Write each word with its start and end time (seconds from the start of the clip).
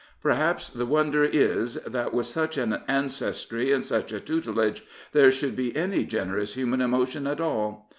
Perhaps 0.19 0.71
the 0.71 0.87
wonder 0.87 1.23
is 1.23 1.75
that, 1.75 2.11
with 2.11 2.25
such 2.25 2.57
an 2.57 2.81
ancestry 2.87 3.71
and 3.71 3.85
such 3.85 4.11
a 4.11 4.19
tutelage, 4.19 4.83
there 5.11 5.31
should 5.31 5.55
be 5.55 5.75
any 5.75 6.05
generous 6.05 6.55
human 6.55 6.81
emotion 6.81 7.27
at 7.27 7.39
all. 7.39 7.87